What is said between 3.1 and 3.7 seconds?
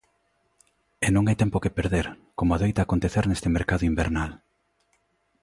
neste